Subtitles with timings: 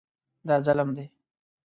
[0.47, 1.05] دا ظلم دی.